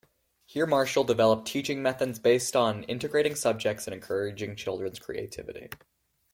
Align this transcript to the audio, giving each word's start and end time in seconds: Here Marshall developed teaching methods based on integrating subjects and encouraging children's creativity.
Here 0.47 0.65
Marshall 0.65 1.03
developed 1.03 1.47
teaching 1.47 1.83
methods 1.83 2.17
based 2.17 2.55
on 2.55 2.81
integrating 2.85 3.35
subjects 3.35 3.85
and 3.85 3.93
encouraging 3.93 4.55
children's 4.55 4.97
creativity. 4.97 5.69